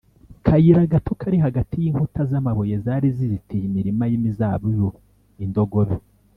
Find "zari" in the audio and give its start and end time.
2.85-3.07